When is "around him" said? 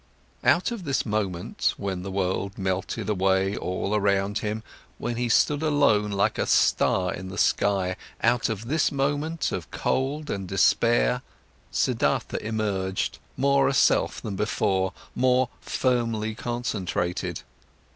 3.93-4.63